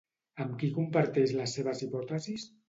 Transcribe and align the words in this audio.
Amb 0.45 0.55
qui 0.63 0.69
comparteix 0.77 1.35
les 1.41 1.55
seves 1.59 1.85
hipòtesis? 1.89 2.49